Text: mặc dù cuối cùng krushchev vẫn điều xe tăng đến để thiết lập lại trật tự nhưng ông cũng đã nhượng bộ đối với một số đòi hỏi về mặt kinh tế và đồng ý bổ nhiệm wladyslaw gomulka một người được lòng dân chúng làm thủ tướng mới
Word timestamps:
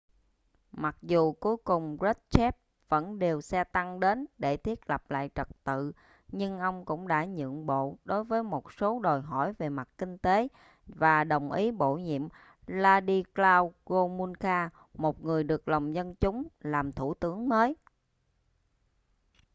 mặc 0.71 0.97
dù 1.01 1.31
cuối 1.33 1.57
cùng 1.57 1.97
krushchev 1.97 2.53
vẫn 2.89 3.19
điều 3.19 3.41
xe 3.41 3.63
tăng 3.63 3.99
đến 3.99 4.25
để 4.37 4.57
thiết 4.57 4.89
lập 4.89 5.11
lại 5.11 5.29
trật 5.35 5.47
tự 5.63 5.91
nhưng 6.27 6.59
ông 6.59 6.85
cũng 6.85 7.07
đã 7.07 7.25
nhượng 7.25 7.65
bộ 7.65 7.97
đối 8.05 8.23
với 8.23 8.43
một 8.43 8.73
số 8.73 8.99
đòi 8.99 9.21
hỏi 9.21 9.53
về 9.53 9.69
mặt 9.69 9.89
kinh 9.97 10.17
tế 10.17 10.47
và 10.87 11.23
đồng 11.23 11.51
ý 11.51 11.71
bổ 11.71 11.95
nhiệm 11.97 12.21
wladyslaw 12.67 13.71
gomulka 13.85 14.69
một 14.93 15.23
người 15.23 15.43
được 15.43 15.67
lòng 15.67 15.95
dân 15.95 16.15
chúng 16.19 16.43
làm 16.61 16.91
thủ 16.93 17.13
tướng 17.13 17.49
mới 17.49 17.75